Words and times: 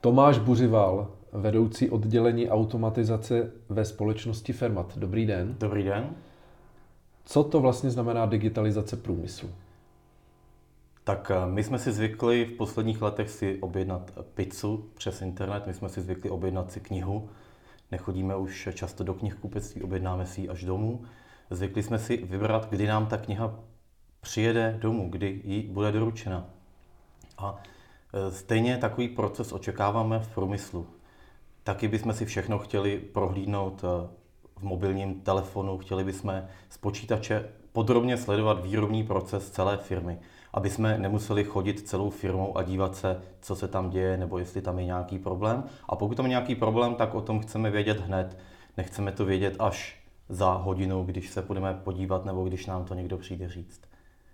Tomáš 0.00 0.38
Buřival, 0.38 1.10
vedoucí 1.32 1.90
oddělení 1.90 2.50
automatizace 2.50 3.50
ve 3.68 3.84
společnosti 3.84 4.52
Fermat. 4.52 4.98
Dobrý 4.98 5.26
den. 5.26 5.56
Dobrý 5.58 5.82
den. 5.82 6.10
Co 7.24 7.44
to 7.44 7.60
vlastně 7.60 7.90
znamená 7.90 8.26
digitalizace 8.26 8.96
průmyslu? 8.96 9.50
Tak 11.04 11.30
eh, 11.34 11.46
my 11.46 11.64
jsme 11.64 11.78
si 11.78 11.92
zvykli 11.92 12.44
v 12.44 12.52
posledních 12.52 13.02
letech 13.02 13.30
si 13.30 13.58
objednat 13.60 14.10
pizzu 14.34 14.88
přes 14.94 15.22
internet, 15.22 15.66
my 15.66 15.74
jsme 15.74 15.88
si 15.88 16.00
zvykli 16.00 16.30
objednat 16.30 16.72
si 16.72 16.80
knihu, 16.80 17.28
nechodíme 17.90 18.36
už 18.36 18.68
často 18.74 19.04
do 19.04 19.14
knihkupectví, 19.14 19.82
objednáme 19.82 20.26
si 20.26 20.40
ji 20.40 20.48
až 20.48 20.64
domů. 20.64 21.04
Zvykli 21.50 21.82
jsme 21.82 21.98
si 21.98 22.16
vybrat, 22.16 22.70
kdy 22.70 22.86
nám 22.86 23.06
ta 23.06 23.16
kniha 23.16 23.54
přijede 24.20 24.78
domů, 24.80 25.10
kdy 25.10 25.40
ji 25.44 25.62
bude 25.62 25.92
doručena. 25.92 26.46
A 27.38 27.62
stejně 28.30 28.76
takový 28.76 29.08
proces 29.08 29.52
očekáváme 29.52 30.18
v 30.18 30.34
průmyslu. 30.34 30.86
Taky 31.64 31.88
bychom 31.88 32.12
si 32.12 32.26
všechno 32.26 32.58
chtěli 32.58 32.98
prohlídnout 32.98 33.84
e, 33.84 34.08
v 34.56 34.62
mobilním 34.62 35.20
telefonu, 35.20 35.78
chtěli 35.78 36.04
bychom 36.04 36.42
z 36.68 36.78
počítače 36.78 37.48
podrobně 37.72 38.16
sledovat 38.16 38.64
výrobní 38.64 39.04
proces 39.04 39.50
celé 39.50 39.76
firmy, 39.76 40.18
aby 40.54 40.70
jsme 40.70 40.98
nemuseli 40.98 41.44
chodit 41.44 41.88
celou 41.88 42.10
firmou 42.10 42.58
a 42.58 42.62
dívat 42.62 42.96
se, 42.96 43.20
co 43.40 43.56
se 43.56 43.68
tam 43.68 43.90
děje, 43.90 44.16
nebo 44.16 44.38
jestli 44.38 44.62
tam 44.62 44.78
je 44.78 44.84
nějaký 44.84 45.18
problém. 45.18 45.64
A 45.88 45.96
pokud 45.96 46.14
tam 46.14 46.26
je 46.26 46.30
nějaký 46.30 46.54
problém, 46.54 46.94
tak 46.94 47.14
o 47.14 47.20
tom 47.20 47.40
chceme 47.40 47.70
vědět 47.70 48.00
hned. 48.00 48.38
Nechceme 48.76 49.12
to 49.12 49.24
vědět 49.24 49.56
až 49.58 50.00
za 50.28 50.52
hodinu, 50.52 51.04
když 51.04 51.30
se 51.30 51.42
budeme 51.42 51.74
podívat, 51.74 52.24
nebo 52.24 52.44
když 52.44 52.66
nám 52.66 52.84
to 52.84 52.94
někdo 52.94 53.18
přijde 53.18 53.48
říct. 53.48 53.80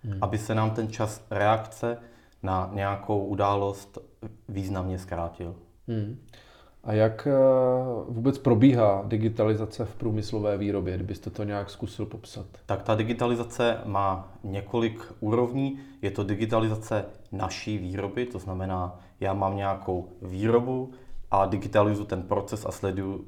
Hmm. 0.04 0.18
Aby 0.20 0.38
se 0.38 0.54
nám 0.54 0.70
ten 0.70 0.88
čas 0.88 1.26
reakce 1.30 1.98
na 2.44 2.70
nějakou 2.72 3.24
událost 3.24 3.98
významně 4.48 4.98
zkrátil. 4.98 5.54
Hmm. 5.88 6.18
A 6.84 6.92
jak 6.92 7.26
eh, 7.26 7.32
vůbec 8.08 8.38
probíhá 8.38 9.04
digitalizace 9.06 9.84
v 9.84 9.94
průmyslové 9.94 10.58
výrobě, 10.58 10.94
kdybyste 10.94 11.30
to 11.30 11.44
nějak 11.44 11.70
zkusil 11.70 12.06
popsat? 12.06 12.46
Tak 12.66 12.82
ta 12.82 12.94
digitalizace 12.94 13.78
má 13.84 14.32
několik 14.44 15.12
úrovní. 15.20 15.78
Je 16.02 16.10
to 16.10 16.24
digitalizace 16.24 17.04
naší 17.32 17.78
výroby, 17.78 18.26
to 18.26 18.38
znamená, 18.38 19.00
já 19.20 19.34
mám 19.34 19.56
nějakou 19.56 20.08
výrobu 20.22 20.90
a 21.30 21.46
digitalizuji 21.46 22.06
ten 22.06 22.22
proces 22.22 22.66
a 22.66 22.70
sleduju 22.70 23.14
uh, 23.14 23.22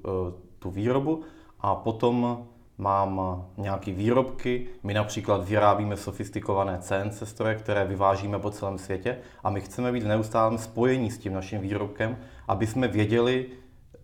tu 0.58 0.70
výrobu 0.70 1.22
a 1.60 1.74
potom 1.74 2.46
mám 2.78 3.44
nějaké 3.56 3.92
výrobky, 3.92 4.66
my 4.82 4.94
například 4.94 5.48
vyrábíme 5.48 5.96
sofistikované 5.96 6.78
CNC 6.80 7.28
stroje, 7.28 7.54
které 7.54 7.84
vyvážíme 7.84 8.38
po 8.38 8.50
celém 8.50 8.78
světě 8.78 9.18
a 9.44 9.50
my 9.50 9.60
chceme 9.60 9.92
být 9.92 10.02
v 10.02 10.08
neustálém 10.08 10.58
spojení 10.58 11.10
s 11.10 11.18
tím 11.18 11.32
naším 11.32 11.60
výrobkem, 11.60 12.16
aby 12.48 12.66
jsme 12.66 12.88
věděli, 12.88 13.46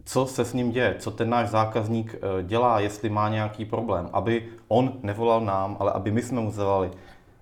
co 0.04 0.26
se 0.26 0.44
s 0.44 0.52
ním 0.52 0.70
děje, 0.70 0.94
co 0.98 1.10
ten 1.10 1.30
náš 1.30 1.48
zákazník 1.48 2.14
eh, 2.14 2.42
dělá, 2.42 2.80
jestli 2.80 3.08
má 3.10 3.28
nějaký 3.28 3.64
problém, 3.64 4.08
aby 4.12 4.48
on 4.68 4.92
nevolal 5.02 5.40
nám, 5.40 5.76
ale 5.80 5.92
aby 5.92 6.10
my 6.10 6.22
jsme 6.22 6.40
mu 6.40 6.50
zavolali, 6.50 6.90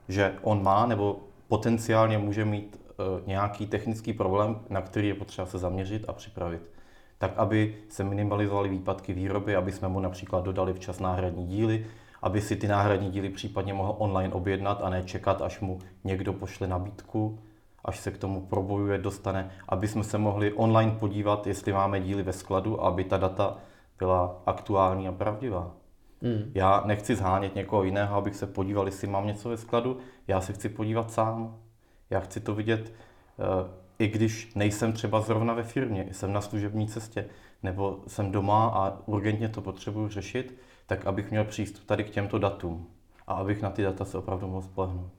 že 0.08 0.34
on 0.42 0.62
má 0.62 0.86
nebo 0.86 1.20
potenciálně 1.48 2.18
může 2.18 2.44
mít 2.44 2.80
eh, 2.90 3.22
nějaký 3.26 3.66
technický 3.66 4.12
problém, 4.12 4.60
na 4.68 4.82
který 4.82 5.08
je 5.08 5.14
potřeba 5.14 5.46
se 5.46 5.58
zaměřit 5.58 6.04
a 6.08 6.12
připravit 6.12 6.79
tak 7.20 7.32
aby 7.36 7.76
se 7.88 8.04
minimalizovaly 8.04 8.68
výpadky 8.68 9.12
výroby, 9.12 9.56
aby 9.56 9.72
jsme 9.72 9.88
mu 9.88 10.00
například 10.00 10.44
dodali 10.44 10.72
včas 10.72 11.00
náhradní 11.00 11.46
díly, 11.46 11.86
aby 12.22 12.40
si 12.40 12.56
ty 12.56 12.68
náhradní 12.68 13.10
díly 13.10 13.28
případně 13.28 13.74
mohl 13.74 13.94
online 13.98 14.34
objednat 14.34 14.82
a 14.82 14.90
ne 14.90 15.02
čekat, 15.02 15.42
až 15.42 15.60
mu 15.60 15.78
někdo 16.04 16.32
pošle 16.32 16.66
nabídku, 16.66 17.38
až 17.84 17.98
se 17.98 18.10
k 18.10 18.18
tomu 18.18 18.46
probojuje, 18.46 18.98
dostane, 18.98 19.50
aby 19.68 19.88
jsme 19.88 20.04
se 20.04 20.18
mohli 20.18 20.52
online 20.52 20.92
podívat, 21.00 21.46
jestli 21.46 21.72
máme 21.72 22.00
díly 22.00 22.22
ve 22.22 22.32
skladu, 22.32 22.84
aby 22.84 23.04
ta 23.04 23.18
data 23.18 23.56
byla 23.98 24.42
aktuální 24.46 25.08
a 25.08 25.12
pravdivá. 25.12 25.70
Hmm. 26.22 26.52
Já 26.54 26.82
nechci 26.86 27.16
zhánět 27.16 27.54
někoho 27.54 27.82
jiného, 27.84 28.16
abych 28.16 28.36
se 28.36 28.46
podíval, 28.46 28.86
jestli 28.86 29.08
mám 29.08 29.26
něco 29.26 29.48
ve 29.48 29.56
skladu, 29.56 29.98
já 30.28 30.40
se 30.40 30.52
chci 30.52 30.68
podívat 30.68 31.10
sám. 31.10 31.56
Já 32.10 32.20
chci 32.20 32.40
to 32.40 32.54
vidět 32.54 32.92
eh, 32.92 33.79
i 34.00 34.08
když 34.08 34.54
nejsem 34.54 34.92
třeba 34.92 35.20
zrovna 35.20 35.54
ve 35.54 35.62
firmě, 35.62 36.06
jsem 36.12 36.32
na 36.32 36.40
služební 36.40 36.88
cestě, 36.88 37.24
nebo 37.62 37.98
jsem 38.06 38.32
doma 38.32 38.66
a 38.66 38.98
urgentně 39.06 39.48
to 39.48 39.60
potřebuji 39.60 40.08
řešit, 40.08 40.58
tak 40.86 41.06
abych 41.06 41.30
měl 41.30 41.44
přístup 41.44 41.84
tady 41.84 42.04
k 42.04 42.10
těmto 42.10 42.38
datům 42.38 42.86
a 43.26 43.34
abych 43.34 43.62
na 43.62 43.70
ty 43.70 43.82
data 43.82 44.04
se 44.04 44.18
opravdu 44.18 44.46
mohl 44.46 44.62
spolehnout. 44.62 45.10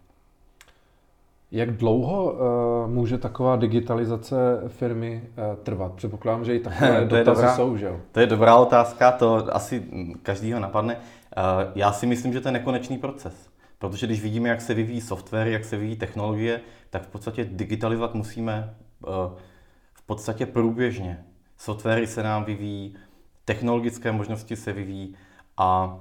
Jak 1.51 1.77
dlouho 1.77 2.33
uh, 2.33 2.91
může 2.91 3.17
taková 3.17 3.55
digitalizace 3.55 4.35
firmy 4.67 5.23
uh, 5.23 5.55
trvat? 5.63 5.93
Předpokládám, 5.93 6.45
že 6.45 6.55
i 6.55 6.59
takové 6.59 7.01
dotazy 7.05 7.23
dobrá, 7.23 7.55
jsou, 7.55 7.77
že 7.77 7.85
jo? 7.85 7.99
To 8.11 8.19
je 8.19 8.27
dobrá 8.27 8.55
otázka, 8.55 9.11
to 9.11 9.55
asi 9.55 9.85
každýho 10.23 10.59
napadne. 10.59 10.95
Uh, 10.95 11.71
já 11.75 11.91
si 11.91 12.05
myslím, 12.05 12.33
že 12.33 12.41
to 12.41 12.47
je 12.47 12.51
nekonečný 12.51 12.97
proces. 12.97 13.49
Protože 13.81 14.07
když 14.07 14.21
vidíme, 14.21 14.49
jak 14.49 14.61
se 14.61 14.73
vyvíjí 14.73 15.01
software, 15.01 15.47
jak 15.47 15.65
se 15.65 15.77
vyvíjí 15.77 15.95
technologie, 15.95 16.61
tak 16.89 17.03
v 17.03 17.07
podstatě 17.07 17.45
digitalizovat 17.45 18.13
musíme 18.15 18.75
eh, 19.07 19.09
v 19.93 20.01
podstatě 20.05 20.45
průběžně. 20.45 21.25
Softwary 21.57 22.07
se 22.07 22.23
nám 22.23 22.43
vyvíjí, 22.43 22.95
technologické 23.45 24.11
možnosti 24.11 24.55
se 24.55 24.73
vyvíjí 24.73 25.15
a 25.57 25.99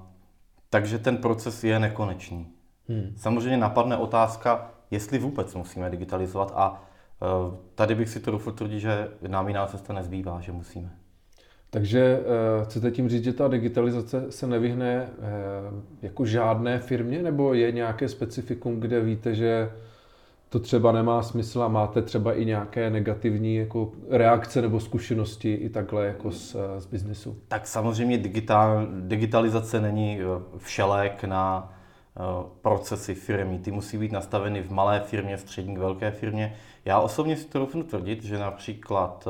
takže 0.71 0.99
ten 0.99 1.17
proces 1.17 1.65
je 1.65 1.79
nekonečný. 1.79 2.49
Hmm. 2.89 3.15
Samozřejmě 3.17 3.57
napadne 3.57 3.97
otázka, 3.97 4.71
jestli 4.91 5.19
vůbec 5.19 5.55
musíme 5.55 5.91
digitalizovat 5.91 6.53
a 6.55 6.83
eh, 7.23 7.57
tady 7.75 7.95
bych 7.95 8.09
si 8.09 8.21
to 8.21 8.39
tvrdit, 8.39 8.81
že 8.81 9.09
nám 9.29 9.49
jiná 9.49 9.67
cesta 9.67 9.93
nezbývá, 9.93 10.41
že 10.41 10.53
musíme. 10.53 11.00
Takže 11.71 12.19
uh, 12.19 12.65
chcete 12.65 12.91
tím 12.91 13.09
říct, 13.09 13.25
že 13.25 13.33
ta 13.33 13.49
digitalizace 13.49 14.33
se 14.33 14.47
nevyhne 14.47 15.09
uh, 15.19 15.81
jako 16.03 16.27
žádné 16.27 16.79
firmě, 16.79 17.23
nebo 17.23 17.55
je 17.55 17.73
nějaké 17.73 18.09
specifikum, 18.09 18.81
kde 18.81 19.01
víte, 19.01 19.35
že 19.35 19.71
to 20.49 20.59
třeba 20.59 20.93
nemá 20.93 21.23
smysl 21.23 21.63
a 21.63 21.69
máte 21.69 22.03
třeba 22.03 22.33
i 22.33 22.45
nějaké 22.45 22.91
negativní 22.91 23.57
jako 23.57 23.93
reakce 24.09 24.63
nebo 24.63 24.81
zkušenosti 24.81 25.55
i 25.55 25.69
takhle 25.69 26.07
jako 26.07 26.31
z, 26.31 26.57
z 26.79 26.87
biznesu? 26.87 27.39
Tak 27.49 27.67
samozřejmě 27.67 28.19
digital, 28.19 28.87
digitalizace 29.01 29.81
není 29.81 30.21
eh, 30.21 30.25
všelék 30.59 31.25
na 31.25 31.73
procesy 32.63 33.15
firmy. 33.15 33.59
Ty 33.59 33.71
musí 33.71 33.99
být 33.99 34.13
nastaveny 34.13 34.63
v 34.63 34.71
malé 34.71 35.01
firmě, 35.01 35.39
střední, 35.39 35.77
velké 35.77 36.11
firmě. 36.11 36.57
Já 36.85 37.01
osobně 37.01 37.37
si 37.37 37.49
to 37.49 37.67
tvrdit, 37.67 38.25
že 38.25 38.39
například 38.39 39.29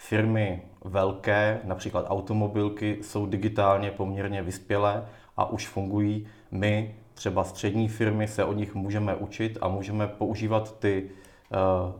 Firmy 0.00 0.62
velké, 0.84 1.60
například 1.64 2.06
automobilky, 2.08 2.98
jsou 3.02 3.26
digitálně 3.26 3.90
poměrně 3.90 4.42
vyspělé 4.42 5.04
a 5.36 5.50
už 5.50 5.68
fungují. 5.68 6.26
My, 6.50 6.94
třeba 7.14 7.44
střední 7.44 7.88
firmy, 7.88 8.28
se 8.28 8.44
od 8.44 8.52
nich 8.52 8.74
můžeme 8.74 9.14
učit 9.14 9.58
a 9.60 9.68
můžeme 9.68 10.06
používat 10.06 10.78
ty 10.78 11.10
uh, 11.50 11.92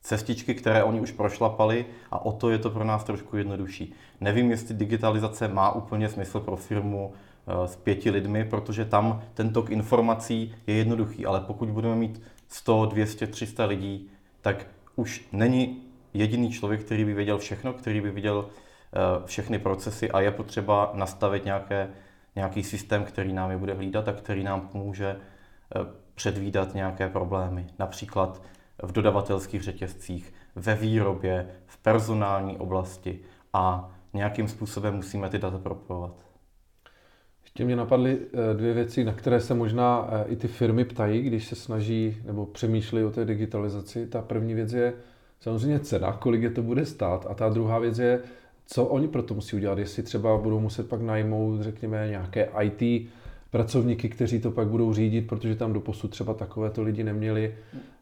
cestičky, 0.00 0.54
které 0.54 0.84
oni 0.84 1.00
už 1.00 1.12
prošlapali 1.12 1.86
a 2.10 2.24
o 2.24 2.32
to 2.32 2.50
je 2.50 2.58
to 2.58 2.70
pro 2.70 2.84
nás 2.84 3.04
trošku 3.04 3.36
jednodušší. 3.36 3.92
Nevím, 4.20 4.50
jestli 4.50 4.74
digitalizace 4.74 5.48
má 5.48 5.72
úplně 5.72 6.08
smysl 6.08 6.40
pro 6.40 6.56
firmu 6.56 7.06
uh, 7.08 7.64
s 7.64 7.76
pěti 7.76 8.10
lidmi, 8.10 8.44
protože 8.44 8.84
tam 8.84 9.22
ten 9.34 9.52
tok 9.52 9.70
informací 9.70 10.54
je 10.66 10.74
jednoduchý, 10.74 11.26
ale 11.26 11.40
pokud 11.40 11.68
budeme 11.68 11.96
mít 11.96 12.22
100, 12.48 12.86
200, 12.86 13.26
300 13.26 13.64
lidí, 13.64 14.10
tak 14.40 14.66
už 14.96 15.28
není 15.32 15.85
jediný 16.18 16.50
člověk, 16.50 16.84
který 16.84 17.04
by 17.04 17.14
věděl 17.14 17.38
všechno, 17.38 17.72
který 17.72 18.00
by 18.00 18.10
viděl 18.10 18.48
eh, 18.48 19.26
všechny 19.26 19.58
procesy 19.58 20.10
a 20.10 20.20
je 20.20 20.30
potřeba 20.30 20.90
nastavit 20.94 21.44
nějaké, 21.44 21.88
nějaký 22.36 22.62
systém, 22.62 23.04
který 23.04 23.32
nám 23.32 23.50
je 23.50 23.56
bude 23.56 23.74
hlídat 23.74 24.08
a 24.08 24.12
který 24.12 24.44
nám 24.44 24.60
pomůže 24.60 25.16
eh, 25.16 25.78
předvídat 26.14 26.74
nějaké 26.74 27.08
problémy. 27.08 27.66
Například 27.78 28.42
v 28.82 28.92
dodavatelských 28.92 29.62
řetězcích, 29.62 30.34
ve 30.54 30.74
výrobě, 30.74 31.48
v 31.66 31.78
personální 31.78 32.58
oblasti 32.58 33.20
a 33.52 33.92
nějakým 34.12 34.48
způsobem 34.48 34.94
musíme 34.94 35.28
ty 35.28 35.38
data 35.38 35.58
propojovat. 35.58 36.26
Ještě 37.44 37.64
mě 37.64 37.76
napadly 37.76 38.18
eh, 38.20 38.54
dvě 38.54 38.74
věci, 38.74 39.04
na 39.04 39.12
které 39.12 39.40
se 39.40 39.54
možná 39.54 40.10
i 40.26 40.36
ty 40.36 40.48
firmy 40.48 40.84
ptají, 40.84 41.22
když 41.22 41.46
se 41.46 41.54
snaží 41.54 42.16
nebo 42.24 42.46
přemýšlí 42.46 43.04
o 43.04 43.10
té 43.10 43.24
digitalizaci. 43.24 44.06
Ta 44.06 44.22
první 44.22 44.54
věc 44.54 44.72
je, 44.72 44.92
samozřejmě 45.40 45.80
cena, 45.80 46.12
kolik 46.12 46.42
je 46.42 46.50
to 46.50 46.62
bude 46.62 46.86
stát. 46.86 47.26
A 47.30 47.34
ta 47.34 47.48
druhá 47.48 47.78
věc 47.78 47.98
je, 47.98 48.22
co 48.66 48.84
oni 48.84 49.08
pro 49.08 49.22
to 49.22 49.34
musí 49.34 49.56
udělat, 49.56 49.78
jestli 49.78 50.02
třeba 50.02 50.36
budou 50.36 50.60
muset 50.60 50.88
pak 50.88 51.00
najmout, 51.00 51.60
řekněme, 51.60 52.08
nějaké 52.08 52.48
IT 52.62 53.10
pracovníky, 53.50 54.08
kteří 54.08 54.40
to 54.40 54.50
pak 54.50 54.68
budou 54.68 54.94
řídit, 54.94 55.26
protože 55.26 55.54
tam 55.54 55.72
do 55.72 55.80
posud 55.80 56.10
třeba 56.10 56.34
takovéto 56.34 56.82
lidi 56.82 57.04
neměli, 57.04 57.56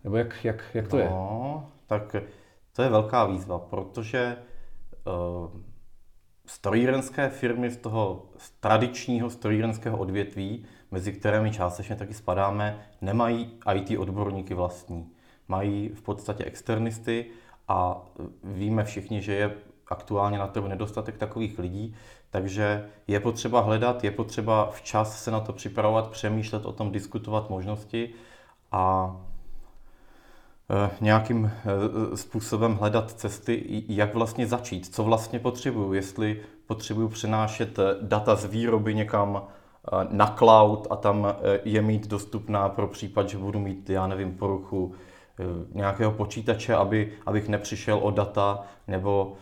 nebo 0.05 0.17
jak, 0.17 0.45
jak, 0.45 0.65
jak 0.75 0.89
to 0.89 0.97
no, 0.97 1.03
je? 1.03 1.11
tak 1.87 2.17
to 2.73 2.83
je 2.83 2.89
velká 2.89 3.27
výzva, 3.27 3.59
protože 3.59 4.37
uh, 5.07 5.61
strojírenské 6.47 7.29
firmy 7.29 7.71
z 7.71 7.77
toho 7.77 8.27
z 8.37 8.51
tradičního 8.51 9.31
strojírenského 9.31 9.99
odvětví, 9.99 10.65
mezi 10.91 11.13
kterými 11.13 11.51
částečně 11.51 11.97
taky 11.97 12.15
spadáme, 12.15 12.79
nemají 13.01 13.59
IT 13.75 13.99
odborníky 13.99 14.55
vlastní 14.55 15.14
mají 15.49 15.89
v 15.89 16.03
podstatě 16.03 16.45
externisty 16.45 17.27
a 17.69 18.03
víme 18.45 18.85
všichni, 18.85 19.23
že 19.23 19.35
je 19.35 19.55
aktuálně 19.89 20.39
na 20.39 20.47
trhu 20.47 20.69
nedostatek 20.69 21.19
takových 21.19 21.59
lidí, 21.59 21.95
takže 22.31 22.89
je 23.07 23.21
potřeba 23.21 23.61
hledat, 23.61 24.05
je 24.05 24.11
potřeba 24.11 24.71
včas 24.71 25.25
se 25.25 25.31
na 25.31 25.41
to 25.41 25.53
připravovat, 25.53 26.11
přemýšlet 26.11 26.67
o 26.67 26.73
tom, 26.73 26.93
diskutovat 26.93 27.51
možnosti 27.51 28.11
a 28.73 29.17
e, 30.71 30.91
nějakým 31.01 31.47
e, 31.47 32.17
způsobem 32.17 32.75
hledat 32.75 33.11
cesty, 33.11 33.85
jak 33.89 34.15
vlastně 34.15 34.47
začít, 34.47 34.95
co 34.95 35.05
vlastně 35.05 35.39
potřebuju, 35.39 35.93
jestli 35.93 36.41
potřebuju 36.67 37.09
přenášet 37.09 37.79
data 38.01 38.37
z 38.37 38.45
výroby 38.45 38.95
někam 38.95 39.43
na 40.11 40.27
cloud 40.39 40.87
a 40.91 40.97
tam 40.97 41.35
je 41.65 41.83
mít 41.83 42.07
dostupná 42.07 42.69
pro 42.69 42.89
případ, 42.89 43.29
že 43.29 43.39
budu 43.39 43.59
mít, 43.59 43.91
já 43.91 44.07
nevím, 44.07 44.37
poruchu 44.37 44.95
nějakého 45.73 46.13
počítače, 46.13 46.75
aby, 46.75 47.13
abych 47.27 47.49
nepřišel 47.49 47.99
o 48.03 48.11
data, 48.11 48.63
nebo 48.89 49.37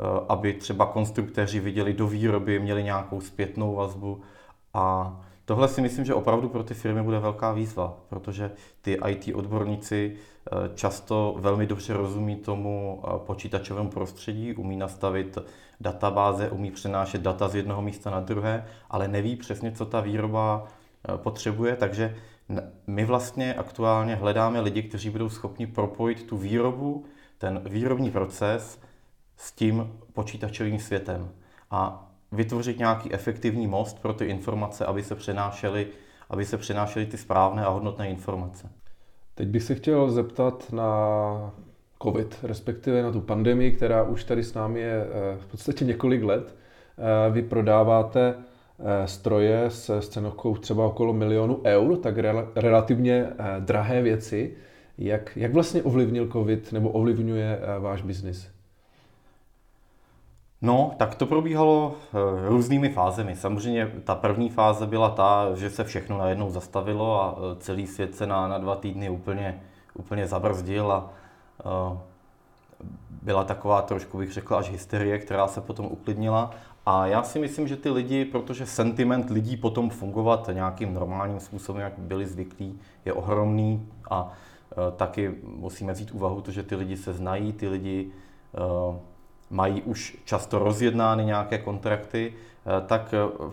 Eh, 0.00 0.24
aby 0.28 0.52
třeba 0.52 0.86
konstruktéři 0.86 1.60
viděli 1.60 1.92
do 1.92 2.06
výroby, 2.06 2.58
měli 2.58 2.84
nějakou 2.84 3.20
zpětnou 3.20 3.74
vazbu. 3.74 4.20
A 4.74 5.16
tohle 5.44 5.68
si 5.68 5.80
myslím, 5.80 6.04
že 6.04 6.14
opravdu 6.14 6.48
pro 6.48 6.62
ty 6.62 6.74
firmy 6.74 7.02
bude 7.02 7.18
velká 7.18 7.52
výzva, 7.52 7.96
protože 8.08 8.50
ty 8.80 8.98
IT 9.08 9.34
odborníci 9.34 10.16
eh, 10.16 10.70
často 10.74 11.36
velmi 11.38 11.66
dobře 11.66 11.92
rozumí 11.92 12.36
tomu 12.36 13.02
eh, 13.04 13.10
počítačovému 13.26 13.90
prostředí, 13.90 14.54
umí 14.54 14.76
nastavit 14.76 15.38
databáze, 15.80 16.50
umí 16.50 16.70
přenášet 16.70 17.22
data 17.22 17.48
z 17.48 17.54
jednoho 17.54 17.82
místa 17.82 18.10
na 18.10 18.20
druhé, 18.20 18.66
ale 18.90 19.08
neví 19.08 19.36
přesně, 19.36 19.72
co 19.72 19.86
ta 19.86 20.00
výroba 20.00 20.66
potřebuje, 21.16 21.76
takže 21.76 22.16
my 22.86 23.04
vlastně 23.04 23.54
aktuálně 23.54 24.14
hledáme 24.14 24.60
lidi, 24.60 24.82
kteří 24.82 25.10
budou 25.10 25.28
schopni 25.28 25.66
propojit 25.66 26.22
tu 26.22 26.36
výrobu, 26.36 27.04
ten 27.38 27.60
výrobní 27.70 28.10
proces 28.10 28.80
s 29.36 29.52
tím 29.52 29.92
počítačovým 30.12 30.78
světem 30.78 31.30
a 31.70 32.10
vytvořit 32.32 32.78
nějaký 32.78 33.12
efektivní 33.12 33.66
most 33.66 33.98
pro 33.98 34.14
ty 34.14 34.24
informace, 34.24 34.86
aby 34.86 35.02
se 35.02 35.14
přenášely, 35.14 35.86
aby 36.30 36.44
se 36.44 36.58
přenášely 36.58 37.06
ty 37.06 37.16
správné 37.16 37.64
a 37.64 37.68
hodnotné 37.68 38.10
informace. 38.10 38.70
Teď 39.34 39.48
bych 39.48 39.62
se 39.62 39.74
chtěl 39.74 40.10
zeptat 40.10 40.72
na 40.72 40.90
COVID, 42.02 42.38
respektive 42.42 43.02
na 43.02 43.12
tu 43.12 43.20
pandemii, 43.20 43.72
která 43.72 44.02
už 44.02 44.24
tady 44.24 44.44
s 44.44 44.54
námi 44.54 44.80
je 44.80 45.06
eh, 45.06 45.38
v 45.38 45.46
podstatě 45.46 45.84
několik 45.84 46.22
let. 46.22 46.56
Eh, 46.98 47.30
vy 47.30 47.42
prodáváte 47.42 48.34
stroje 49.04 49.64
s 49.70 50.08
cenovkou 50.08 50.56
třeba 50.56 50.86
okolo 50.86 51.12
milionu 51.12 51.60
eur, 51.64 51.96
tak 51.96 52.14
relativně 52.56 53.26
drahé 53.58 54.02
věci. 54.02 54.56
Jak, 54.98 55.36
jak 55.36 55.52
vlastně 55.52 55.82
ovlivnil 55.82 56.28
COVID 56.32 56.72
nebo 56.72 56.90
ovlivňuje 56.90 57.60
váš 57.80 58.02
biznis? 58.02 58.50
No, 60.62 60.94
tak 60.96 61.14
to 61.14 61.26
probíhalo 61.26 61.94
eh, 61.94 62.48
různými 62.48 62.88
fázemi. 62.88 63.36
Samozřejmě 63.36 63.92
ta 64.04 64.14
první 64.14 64.50
fáze 64.50 64.86
byla 64.86 65.10
ta, 65.10 65.54
že 65.54 65.70
se 65.70 65.84
všechno 65.84 66.18
najednou 66.18 66.50
zastavilo 66.50 67.22
a 67.22 67.36
eh, 67.36 67.56
celý 67.60 67.86
svět 67.86 68.16
se 68.16 68.26
na, 68.26 68.48
na 68.48 68.58
dva 68.58 68.76
týdny 68.76 69.10
úplně, 69.10 69.60
úplně 69.94 70.26
zabrzdil 70.26 70.92
a 70.92 71.10
byla 73.22 73.44
taková 73.44 73.82
trošku, 73.82 74.18
bych 74.18 74.32
řekl, 74.32 74.56
až 74.56 74.70
hysterie, 74.70 75.18
která 75.18 75.48
se 75.48 75.60
potom 75.60 75.86
uklidnila. 75.86 76.50
A 76.88 77.06
já 77.06 77.22
si 77.22 77.38
myslím, 77.38 77.68
že 77.68 77.76
ty 77.76 77.90
lidi, 77.90 78.24
protože 78.24 78.66
sentiment 78.66 79.30
lidí 79.30 79.56
potom 79.56 79.90
fungovat 79.90 80.50
nějakým 80.52 80.94
normálním 80.94 81.40
způsobem, 81.40 81.82
jak 81.82 81.98
byli 81.98 82.26
zvyklí, 82.26 82.80
je 83.04 83.12
ohromný 83.12 83.88
a 84.10 84.22
uh, 84.22 84.96
taky 84.96 85.34
musíme 85.42 85.92
vzít 85.92 86.10
úvahu 86.10 86.40
to, 86.40 86.50
že 86.50 86.62
ty 86.62 86.76
lidi 86.76 86.96
se 86.96 87.12
znají, 87.12 87.52
ty 87.52 87.68
lidi 87.68 88.10
uh, 88.88 88.96
mají 89.50 89.82
už 89.82 90.16
často 90.24 90.58
rozjednány 90.58 91.24
nějaké 91.24 91.58
kontrakty, 91.58 92.32
eh, 92.32 92.86
tak 92.86 93.14
eh, 93.14 93.50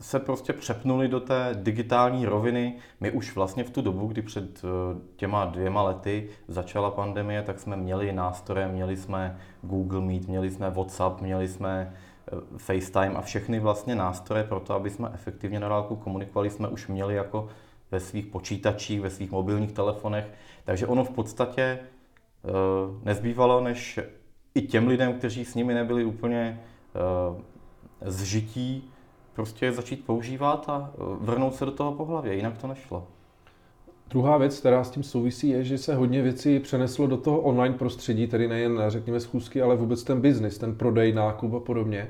se 0.00 0.18
prostě 0.18 0.52
přepnuli 0.52 1.08
do 1.08 1.20
té 1.20 1.50
digitální 1.54 2.26
roviny. 2.26 2.76
My 3.00 3.10
už 3.10 3.34
vlastně 3.34 3.64
v 3.64 3.70
tu 3.70 3.82
dobu, 3.82 4.06
kdy 4.06 4.22
před 4.22 4.64
eh, 4.64 4.98
těma 5.16 5.44
dvěma 5.44 5.82
lety 5.82 6.28
začala 6.48 6.90
pandemie, 6.90 7.42
tak 7.42 7.58
jsme 7.58 7.76
měli 7.76 8.12
nástroje, 8.12 8.68
měli 8.68 8.96
jsme 8.96 9.38
Google 9.62 10.00
Meet, 10.00 10.28
měli 10.28 10.50
jsme 10.50 10.70
WhatsApp, 10.70 11.20
měli 11.20 11.48
jsme 11.48 11.92
FaceTime 12.56 13.14
a 13.14 13.20
všechny 13.20 13.60
vlastně 13.60 13.94
nástroje 13.94 14.44
pro 14.44 14.60
to, 14.60 14.74
aby 14.74 14.90
jsme 14.90 15.10
efektivně 15.14 15.60
na 15.60 15.68
dálku 15.68 15.96
komunikovali, 15.96 16.50
jsme 16.50 16.68
už 16.68 16.88
měli 16.88 17.14
jako 17.14 17.48
ve 17.90 18.00
svých 18.00 18.26
počítačích, 18.26 19.00
ve 19.00 19.10
svých 19.10 19.30
mobilních 19.30 19.72
telefonech. 19.72 20.30
Takže 20.64 20.86
ono 20.86 21.04
v 21.04 21.10
podstatě 21.10 21.78
nezbývalo, 23.02 23.60
než 23.60 24.00
i 24.54 24.62
těm 24.62 24.88
lidem, 24.88 25.12
kteří 25.12 25.44
s 25.44 25.54
nimi 25.54 25.74
nebyli 25.74 26.04
úplně 26.04 26.60
uh, 27.30 27.40
zžití, 28.00 28.90
prostě 29.34 29.72
začít 29.72 30.06
používat 30.06 30.68
a 30.68 30.90
eh, 30.94 30.98
vrnout 31.20 31.54
se 31.54 31.64
do 31.64 31.70
toho 31.70 31.92
pohlavě, 31.92 32.34
jinak 32.34 32.58
to 32.58 32.66
nešlo. 32.66 33.06
Druhá 34.14 34.38
věc, 34.38 34.58
která 34.58 34.84
s 34.84 34.90
tím 34.90 35.02
souvisí, 35.02 35.48
je, 35.48 35.64
že 35.64 35.78
se 35.78 35.94
hodně 35.94 36.22
věcí 36.22 36.60
přeneslo 36.60 37.06
do 37.06 37.16
toho 37.16 37.40
online 37.40 37.74
prostředí, 37.74 38.26
tedy 38.26 38.48
nejen, 38.48 38.82
řekněme, 38.88 39.20
schůzky, 39.20 39.62
ale 39.62 39.76
vůbec 39.76 40.04
ten 40.04 40.20
biznis, 40.20 40.58
ten 40.58 40.74
prodej, 40.74 41.12
nákup 41.12 41.54
a 41.54 41.60
podobně. 41.60 42.08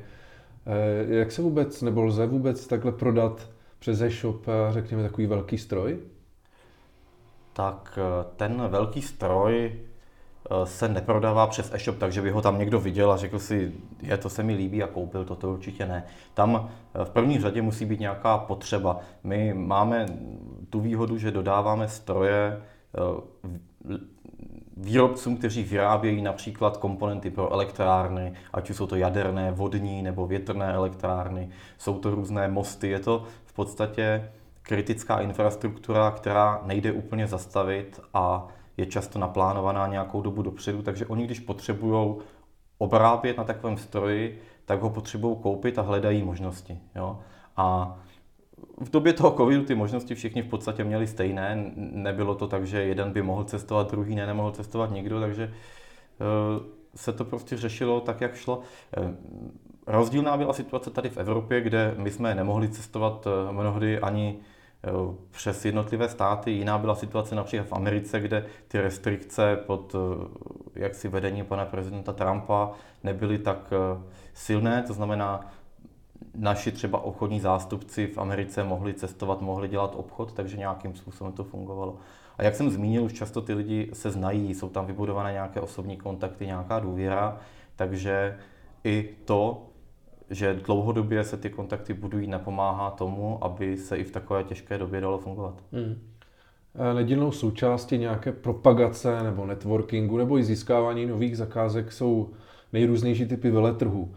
Eh, 0.66 1.14
jak 1.14 1.32
se 1.32 1.42
vůbec, 1.42 1.82
nebo 1.82 2.02
lze 2.02 2.26
vůbec 2.26 2.66
takhle 2.66 2.92
prodat 2.92 3.50
přes 3.78 4.00
e-shop, 4.00 4.46
řekněme, 4.70 5.02
takový 5.02 5.26
velký 5.26 5.58
stroj? 5.58 5.98
Tak 7.52 7.98
ten 8.36 8.62
velký 8.68 9.02
stroj 9.02 9.72
Eh, 9.72 9.93
se 10.64 10.88
neprodává 10.88 11.46
přes 11.46 11.70
e-shop, 11.74 11.98
takže 11.98 12.22
by 12.22 12.30
ho 12.30 12.42
tam 12.42 12.58
někdo 12.58 12.80
viděl 12.80 13.12
a 13.12 13.16
řekl 13.16 13.38
si, 13.38 13.72
je 14.02 14.16
to 14.16 14.30
se 14.30 14.42
mi 14.42 14.54
líbí 14.54 14.82
a 14.82 14.86
koupil 14.86 15.24
to, 15.24 15.36
to 15.36 15.52
určitě 15.52 15.86
ne. 15.86 16.04
Tam 16.34 16.70
eh, 16.94 17.04
v 17.04 17.10
první 17.10 17.40
řadě 17.40 17.62
musí 17.62 17.84
být 17.84 18.00
nějaká 18.00 18.38
potřeba. 18.38 18.98
My 19.24 19.54
máme 19.54 20.06
tu 20.70 20.80
výhodu, 20.80 21.18
že 21.18 21.30
dodáváme 21.30 21.88
stroje 21.88 22.60
eh, 22.60 24.00
výrobcům, 24.76 25.36
kteří 25.36 25.62
vyrábějí 25.62 26.22
například 26.22 26.76
komponenty 26.76 27.30
pro 27.30 27.52
elektrárny, 27.52 28.32
ať 28.52 28.70
už 28.70 28.76
jsou 28.76 28.86
to 28.86 28.96
jaderné, 28.96 29.52
vodní 29.52 30.02
nebo 30.02 30.26
větrné 30.26 30.72
elektrárny, 30.72 31.48
jsou 31.78 31.98
to 31.98 32.10
různé 32.10 32.48
mosty, 32.48 32.88
je 32.88 32.98
to 32.98 33.24
v 33.44 33.52
podstatě 33.52 34.30
kritická 34.62 35.20
infrastruktura, 35.20 36.10
která 36.10 36.60
nejde 36.64 36.92
úplně 36.92 37.26
zastavit 37.26 38.00
a 38.14 38.48
je 38.76 38.86
často 38.86 39.18
naplánovaná 39.18 39.86
nějakou 39.86 40.22
dobu 40.22 40.42
dopředu, 40.42 40.82
takže 40.82 41.06
oni, 41.06 41.24
když 41.24 41.40
potřebují 41.40 42.16
obrábět 42.78 43.36
na 43.36 43.44
takovém 43.44 43.76
stroji, 43.76 44.42
tak 44.64 44.82
ho 44.82 44.90
potřebují 44.90 45.36
koupit 45.42 45.78
a 45.78 45.82
hledají 45.82 46.22
možnosti. 46.22 46.78
Jo? 46.94 47.18
A 47.56 47.96
v 48.80 48.90
době 48.90 49.12
toho 49.12 49.30
covidu 49.30 49.64
ty 49.64 49.74
možnosti 49.74 50.14
všichni 50.14 50.42
v 50.42 50.48
podstatě 50.48 50.84
měli 50.84 51.06
stejné. 51.06 51.72
Nebylo 51.76 52.34
to 52.34 52.48
tak, 52.48 52.66
že 52.66 52.82
jeden 52.82 53.12
by 53.12 53.22
mohl 53.22 53.44
cestovat, 53.44 53.90
druhý 53.90 54.14
ne, 54.14 54.26
nemohl 54.26 54.50
cestovat 54.50 54.90
nikdo, 54.90 55.20
takže 55.20 55.44
eh, 55.44 56.74
se 56.94 57.12
to 57.12 57.24
prostě 57.24 57.56
řešilo 57.56 58.00
tak, 58.00 58.20
jak 58.20 58.34
šlo. 58.34 58.60
Eh, 58.96 59.14
rozdílná 59.86 60.36
byla 60.36 60.52
situace 60.52 60.90
tady 60.90 61.08
v 61.08 61.16
Evropě, 61.16 61.60
kde 61.60 61.94
my 61.98 62.10
jsme 62.10 62.34
nemohli 62.34 62.68
cestovat 62.68 63.26
eh, 63.26 63.52
mnohdy 63.52 63.98
ani 63.98 64.38
přes 65.30 65.64
jednotlivé 65.64 66.08
státy. 66.08 66.50
Jiná 66.50 66.78
byla 66.78 66.94
situace 66.94 67.34
například 67.34 67.68
v 67.68 67.72
Americe, 67.72 68.20
kde 68.20 68.46
ty 68.68 68.80
restrikce 68.80 69.56
pod 69.56 69.94
eh, 69.94 70.80
jaksi 70.80 71.08
vedení 71.08 71.44
pana 71.44 71.64
prezidenta 71.64 72.12
Trumpa 72.12 72.70
nebyly 73.04 73.38
tak 73.38 73.72
eh, 73.72 74.02
silné, 74.34 74.82
to 74.82 74.92
znamená, 74.92 75.40
naši 76.34 76.72
třeba 76.72 77.04
obchodní 77.04 77.40
zástupci 77.40 78.06
v 78.06 78.18
Americe 78.18 78.64
mohli 78.64 78.94
cestovat, 78.94 79.40
mohli 79.40 79.68
dělat 79.68 79.94
obchod, 79.96 80.32
takže 80.32 80.56
nějakým 80.56 80.94
způsobem 80.94 81.32
to 81.32 81.44
fungovalo. 81.44 81.96
A 82.38 82.42
jak 82.42 82.54
jsem 82.54 82.70
zmínil, 82.70 83.04
už 83.04 83.12
často 83.12 83.40
ty 83.40 83.54
lidi 83.54 83.90
se 83.92 84.10
znají, 84.10 84.54
jsou 84.54 84.68
tam 84.68 84.86
vybudované 84.86 85.32
nějaké 85.32 85.60
osobní 85.60 85.96
kontakty, 85.96 86.46
nějaká 86.46 86.78
důvěra, 86.78 87.38
takže 87.76 88.38
i 88.84 89.16
to 89.24 89.66
že 90.34 90.54
dlouhodobě 90.54 91.24
se 91.24 91.36
ty 91.36 91.50
kontakty 91.50 91.94
budují, 91.94 92.26
napomáhá 92.26 92.90
tomu, 92.90 93.44
aby 93.44 93.76
se 93.76 93.96
i 93.96 94.04
v 94.04 94.10
takové 94.10 94.44
těžké 94.44 94.78
době 94.78 95.00
dalo 95.00 95.18
fungovat. 95.18 95.62
Hmm. 95.72 95.98
Nedílnou 96.94 97.32
součástí 97.32 97.98
nějaké 97.98 98.32
propagace 98.32 99.22
nebo 99.22 99.46
networkingu 99.46 100.18
nebo 100.18 100.38
i 100.38 100.44
získávání 100.44 101.06
nových 101.06 101.36
zakázek 101.36 101.92
jsou 101.92 102.30
nejrůznější 102.72 103.26
typy 103.26 103.50
veletrhů. 103.50 104.14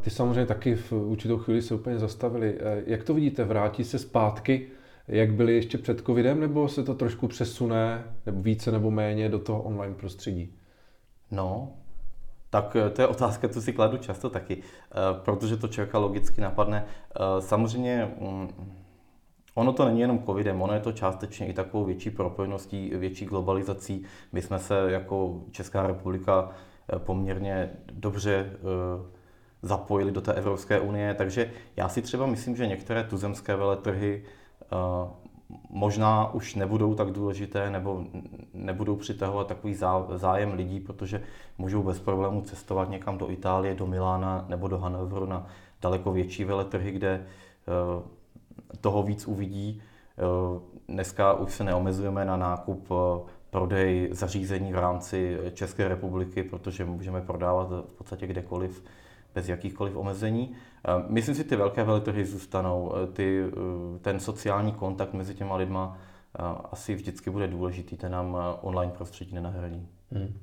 Ty 0.00 0.10
samozřejmě 0.10 0.46
taky 0.46 0.74
v 0.74 0.92
určitou 0.92 1.38
chvíli 1.38 1.62
se 1.62 1.74
úplně 1.74 1.98
zastavili. 1.98 2.58
Jak 2.86 3.04
to 3.04 3.14
vidíte, 3.14 3.44
vrátí 3.44 3.84
se 3.84 3.98
zpátky, 3.98 4.68
jak 5.08 5.32
byly 5.32 5.54
ještě 5.54 5.78
před 5.78 6.00
covidem, 6.00 6.40
nebo 6.40 6.68
se 6.68 6.82
to 6.82 6.94
trošku 6.94 7.28
přesune, 7.28 8.04
nebo 8.26 8.42
více 8.42 8.72
nebo 8.72 8.90
méně 8.90 9.28
do 9.28 9.38
toho 9.38 9.62
online 9.62 9.94
prostředí? 9.94 10.54
No, 11.30 11.72
tak 12.52 12.76
eh, 12.76 12.90
to 12.90 13.02
je 13.02 13.06
otázka, 13.06 13.48
co 13.48 13.62
si 13.62 13.72
kladu 13.72 13.96
často 13.96 14.30
taky, 14.30 14.56
eh, 14.62 14.94
protože 15.24 15.56
to 15.56 15.68
člověka 15.68 15.98
logicky 15.98 16.40
napadne. 16.40 16.84
Eh, 16.84 17.42
samozřejmě 17.42 18.14
mm, 18.20 18.48
Ono 19.54 19.72
to 19.72 19.84
není 19.84 20.00
jenom 20.00 20.22
covidem, 20.22 20.62
ono 20.62 20.74
je 20.74 20.80
to 20.80 20.92
částečně 20.92 21.46
i 21.46 21.52
takovou 21.52 21.84
větší 21.84 22.10
propojeností, 22.10 22.90
větší 22.94 23.24
globalizací. 23.24 24.04
My 24.32 24.42
jsme 24.42 24.58
se 24.58 24.74
jako 24.86 25.42
Česká 25.50 25.86
republika 25.86 26.50
poměrně 26.98 27.70
dobře 27.92 28.50
zapojili 29.62 30.12
do 30.12 30.20
té 30.20 30.32
Evropské 30.32 30.80
unie, 30.80 31.14
takže 31.14 31.52
já 31.76 31.88
si 31.88 32.02
třeba 32.02 32.26
myslím, 32.26 32.56
že 32.56 32.66
některé 32.66 33.04
tuzemské 33.04 33.56
veletrhy 33.56 34.24
možná 35.70 36.34
už 36.34 36.54
nebudou 36.54 36.94
tak 36.94 37.10
důležité 37.10 37.70
nebo 37.70 38.04
nebudou 38.54 38.96
přitahovat 38.96 39.46
takový 39.46 39.76
zájem 40.14 40.52
lidí, 40.54 40.80
protože 40.80 41.22
můžou 41.58 41.82
bez 41.82 42.00
problémů 42.00 42.42
cestovat 42.42 42.90
někam 42.90 43.18
do 43.18 43.30
Itálie, 43.30 43.74
do 43.74 43.86
Milána 43.86 44.44
nebo 44.48 44.68
do 44.68 44.78
Hannoveru 44.78 45.26
na 45.26 45.46
daleko 45.82 46.12
větší 46.12 46.44
veletrhy, 46.44 46.90
kde 46.90 47.26
toho 48.80 49.02
víc 49.02 49.26
uvidí. 49.26 49.82
Eh, 50.18 50.60
dneska 50.88 51.32
už 51.32 51.52
se 51.52 51.64
neomezujeme 51.64 52.24
na 52.24 52.36
nákup 52.36 52.88
eh, 52.90 53.30
prodej 53.50 54.08
zařízení 54.12 54.72
v 54.72 54.78
rámci 54.78 55.38
České 55.52 55.88
republiky, 55.88 56.42
protože 56.42 56.84
můžeme 56.84 57.20
prodávat 57.20 57.68
v 57.68 57.92
podstatě 57.98 58.26
kdekoliv 58.26 58.84
bez 59.34 59.48
jakýchkoliv 59.48 59.96
omezení. 59.96 60.52
Eh, 60.52 61.04
myslím 61.08 61.34
si, 61.34 61.44
ty 61.44 61.56
velké 61.56 61.84
veletrhy 61.84 62.24
zůstanou. 62.24 62.92
Ty, 63.12 63.44
ten 64.00 64.20
sociální 64.20 64.72
kontakt 64.72 65.12
mezi 65.14 65.34
těma 65.34 65.56
lidma 65.56 65.98
asi 66.72 66.94
vždycky 66.94 67.30
bude 67.30 67.48
důležitý, 67.48 67.96
ten 67.96 68.12
nám 68.12 68.36
online 68.60 68.92
prostředí 68.92 69.34
nenahradí. 69.34 69.88
Hmm. 70.10 70.38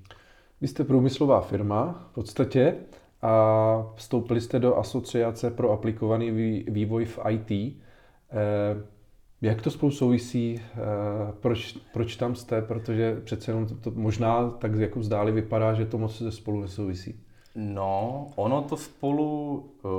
Vy 0.62 0.68
jste 0.68 0.84
průmyslová 0.84 1.42
firma 1.42 2.06
v 2.12 2.14
podstatě 2.14 2.76
a 3.22 3.94
vstoupili 3.96 4.42
jste 4.42 4.60
do 4.60 4.78
asociace 4.78 5.52
pro 5.52 5.72
aplikovaný 5.72 6.32
vývoj 6.68 7.06
v 7.06 7.20
IT. 7.30 7.52
Eh, 7.52 8.84
jak 9.42 9.62
to 9.62 9.72
spolu 9.72 9.92
souvisí? 9.92 10.62
Eh, 10.62 10.78
proč, 11.40 11.78
proč 11.94 12.16
tam 12.16 12.36
jste? 12.36 12.62
Protože 12.62 13.22
přece 13.24 13.52
jenom 13.52 13.66
to, 13.66 13.76
to 13.76 13.92
možná 13.92 14.50
tak 14.50 14.76
jako 14.76 15.00
vzdáli 15.00 15.32
vypadá, 15.32 15.74
že 15.74 15.86
to 15.86 15.98
moc 15.98 16.18
se 16.18 16.32
spolu 16.32 16.62
nesouvisí. 16.62 17.24
No, 17.56 18.28
ono 18.36 18.62
to 18.62 18.78
spolu 18.78 19.58
uh, 19.84 19.92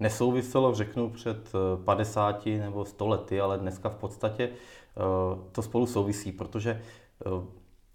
nesouviselo, 0.00 0.74
řeknu, 0.74 1.10
před 1.10 1.52
50 1.84 2.46
nebo 2.46 2.84
100 2.84 3.08
lety, 3.08 3.40
ale 3.40 3.58
dneska 3.58 3.88
v 3.88 3.96
podstatě 3.96 4.48
uh, 4.48 5.44
to 5.52 5.62
spolu 5.62 5.86
souvisí, 5.86 6.32
protože 6.32 6.82
uh, 7.26 7.44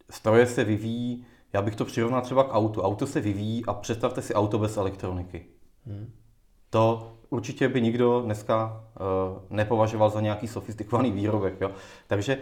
stroje 0.09 0.47
se 0.47 0.63
vyvíjí, 0.63 1.25
já 1.53 1.61
bych 1.61 1.75
to 1.75 1.85
přirovnal 1.85 2.21
třeba 2.21 2.43
k 2.43 2.53
autu. 2.53 2.81
Auto 2.81 3.07
se 3.07 3.21
vyvíjí 3.21 3.65
a 3.65 3.73
představte 3.73 4.21
si 4.21 4.33
auto 4.33 4.59
bez 4.59 4.77
elektroniky. 4.77 5.45
Hmm. 5.85 6.11
To 6.69 7.11
určitě 7.29 7.69
by 7.69 7.81
nikdo 7.81 8.21
dneska 8.21 8.83
uh, 8.99 9.43
nepovažoval 9.49 10.09
za 10.09 10.21
nějaký 10.21 10.47
sofistikovaný 10.47 11.11
výrobek. 11.11 11.61
Jo? 11.61 11.71
Takže 12.07 12.37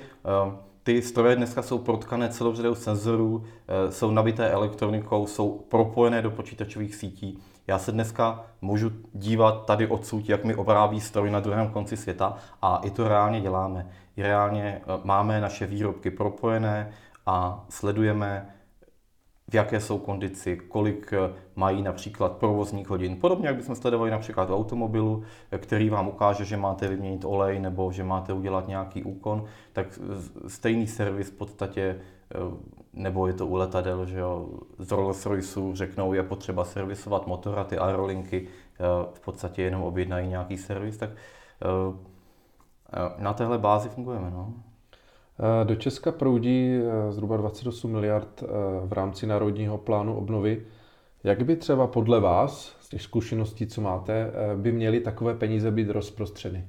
uh, 0.45 0.53
ty 0.83 1.01
stroje 1.01 1.35
dneska 1.35 1.61
jsou 1.61 1.77
protkané 1.77 2.29
celou 2.29 2.55
řadou 2.55 2.75
senzorů, 2.75 3.35
uh, 3.35 3.43
jsou 3.89 4.11
nabité 4.11 4.49
elektronikou, 4.49 5.27
jsou 5.27 5.65
propojené 5.69 6.21
do 6.21 6.31
počítačových 6.31 6.95
sítí. 6.95 7.39
Já 7.67 7.79
se 7.79 7.91
dneska 7.91 8.45
můžu 8.61 8.91
dívat 9.13 9.65
tady 9.65 9.87
odsud, 9.87 10.29
jak 10.29 10.43
mi 10.43 10.55
obrábí 10.55 11.01
stroj 11.01 11.31
na 11.31 11.39
druhém 11.39 11.69
konci 11.69 11.97
světa 11.97 12.37
a 12.61 12.81
i 12.83 12.89
to 12.89 13.07
reálně 13.07 13.41
děláme. 13.41 13.87
I 14.17 14.23
reálně 14.23 14.81
máme 15.03 15.41
naše 15.41 15.65
výrobky 15.65 16.11
propojené 16.11 16.91
a 17.25 17.65
sledujeme 17.69 18.49
v 19.49 19.53
jaké 19.53 19.79
jsou 19.79 19.97
kondici, 19.97 20.57
kolik 20.57 21.13
eh, 21.13 21.33
mají 21.55 21.81
například 21.81 22.37
provozních 22.37 22.89
hodin. 22.89 23.15
Podobně, 23.15 23.47
jak 23.47 23.55
bychom 23.55 23.75
sledovali 23.75 24.11
například 24.11 24.49
v 24.49 24.53
automobilu, 24.53 25.23
eh, 25.51 25.57
který 25.57 25.89
vám 25.89 26.07
ukáže, 26.07 26.45
že 26.45 26.57
máte 26.57 26.87
vyměnit 26.87 27.25
olej 27.25 27.59
nebo 27.59 27.91
že 27.91 28.03
máte 28.03 28.33
udělat 28.33 28.67
nějaký 28.67 29.03
úkon, 29.03 29.45
tak 29.73 29.99
stejný 30.47 30.87
servis 30.87 31.29
v 31.29 31.37
podstatě, 31.37 31.99
eh, 32.31 32.37
nebo 32.93 33.27
je 33.27 33.33
to 33.33 33.47
u 33.47 33.55
letadel, 33.55 34.05
že 34.05 34.19
jo, 34.19 34.49
z 34.79 34.91
Rolls 34.91 35.25
Royce 35.25 35.59
řeknou, 35.73 36.13
je 36.13 36.23
potřeba 36.23 36.65
servisovat 36.65 37.27
motor 37.27 37.59
a 37.59 37.63
ty 37.63 37.77
aerolinky 37.77 38.47
v 39.13 39.19
podstatě 39.19 39.61
jenom 39.61 39.83
objednají 39.83 40.27
nějaký 40.27 40.57
servis, 40.57 40.97
tak 40.97 41.09
na 43.17 43.33
téhle 43.33 43.57
bázi 43.57 43.89
fungujeme. 43.89 44.31
No. 44.31 44.53
Eh, 45.39 45.65
do 45.65 45.75
Česka 45.75 46.11
proudí 46.11 46.75
eh, 46.75 47.11
zhruba 47.11 47.37
28 47.37 47.91
miliard 47.91 48.43
eh, 48.43 48.47
v 48.85 48.93
rámci 48.93 49.27
Národního 49.27 49.77
plánu 49.77 50.17
obnovy. 50.17 50.65
Jak 51.23 51.45
by 51.45 51.55
třeba 51.55 51.87
podle 51.87 52.19
vás, 52.19 52.75
z 52.79 52.89
těch 52.89 53.01
zkušeností, 53.01 53.67
co 53.67 53.81
máte, 53.81 54.31
by 54.55 54.71
měly 54.71 54.99
takové 54.99 55.33
peníze 55.33 55.71
být 55.71 55.89
rozprostřeny? 55.89 56.67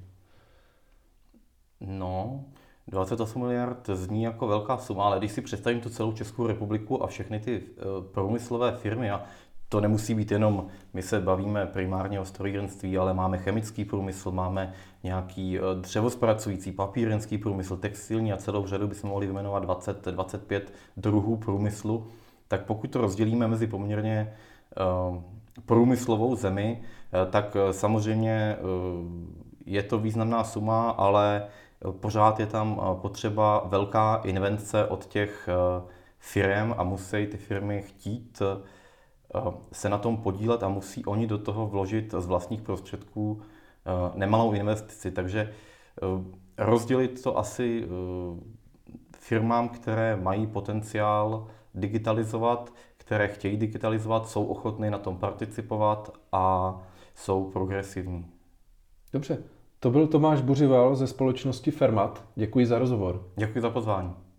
No, 1.81 2.45
28 2.89 3.43
miliard 3.43 3.91
zní 3.93 4.23
jako 4.23 4.47
velká 4.47 4.79
suma, 4.79 5.05
ale 5.05 5.19
když 5.19 5.33
si 5.33 5.43
představím 5.43 5.81
tu 5.81 5.89
celou 5.89 6.13
Českou 6.13 6.47
republiku 6.47 7.03
a 7.03 7.07
všechny 7.07 7.41
ty 7.41 7.63
průmyslové 8.13 8.77
firmy, 8.77 9.11
a 9.11 9.23
to 9.71 9.81
nemusí 9.81 10.15
být 10.15 10.31
jenom, 10.31 10.67
my 10.95 11.03
se 11.03 11.21
bavíme 11.21 11.67
primárně 11.67 12.21
o 12.21 12.25
strojírenství, 12.25 12.99
ale 12.99 13.15
máme 13.15 13.39
chemický 13.39 13.85
průmysl, 13.85 14.31
máme 14.31 14.73
nějaký 15.03 15.59
eh, 15.59 15.63
dřevospracující, 15.81 16.73
papírenský 16.73 17.39
průmysl, 17.39 17.77
textilní 17.77 18.33
a 18.33 18.37
celou 18.37 18.67
řadu 18.67 18.89
bychom 18.89 19.11
mohli 19.11 19.27
vyjmenovat 19.27 19.65
20-25 19.65 20.61
druhů 20.97 21.37
průmyslu. 21.37 22.07
Tak 22.49 22.65
pokud 22.65 22.91
to 22.91 23.01
rozdělíme 23.01 23.49
mezi 23.49 23.67
poměrně 23.67 24.33
uh, 25.11 25.17
průmyslovou 25.67 26.37
zemi, 26.37 26.81
uh, 26.81 27.31
tak 27.31 27.57
samozřejmě 27.71 28.57
je 29.67 29.83
to 29.83 29.99
významná 29.99 30.45
suma, 30.45 30.91
ale 30.91 31.47
pořád 31.91 32.41
je 32.41 32.47
tam 32.47 32.81
potřeba 33.03 33.63
velká 33.67 34.21
invence 34.25 34.87
od 34.87 35.07
těch 35.07 35.49
firm 36.19 36.75
a 36.77 36.83
musí 36.85 37.27
ty 37.27 37.37
firmy 37.37 37.83
chtít 37.83 38.43
Eh, 38.43 38.59
se 39.73 39.89
na 39.89 39.99
tom 39.99 40.17
podílet 40.17 40.63
a 40.63 40.69
musí 40.69 41.05
oni 41.05 41.27
do 41.27 41.39
toho 41.39 41.67
vložit 41.67 42.15
z 42.19 42.27
vlastních 42.27 42.63
prostředků 42.63 43.41
eh, 43.41 43.91
nemalou 44.15 44.53
investici. 44.53 45.11
Takže 45.11 45.41
eh, 45.41 46.07
rozdělit 46.59 47.23
to 47.23 47.39
asi 47.39 47.89
firmám, 49.17 49.69
které 49.69 50.17
mají 50.17 50.47
potenciál 50.47 51.47
digitalizovat, 51.75 52.73
které 52.97 53.29
chtějí 53.29 53.57
digitalizovat, 53.57 54.29
jsou 54.29 54.45
ochotny 54.45 54.91
na 54.91 54.99
tom 54.99 55.17
participovat 55.17 56.11
a 56.33 56.77
jsou 57.15 57.51
progresivní. 57.51 58.27
Dobře, 59.13 59.39
to 59.81 59.91
byl 59.91 60.07
Tomáš 60.07 60.41
Buřival 60.41 60.97
ze 60.97 61.07
společnosti 61.07 61.71
Fermat. 61.71 62.25
Děkuji 62.35 62.67
za 62.67 62.79
rozhovor. 62.79 63.27
Děkuji 63.37 63.61
za 63.61 63.71
pozvání. 63.71 64.30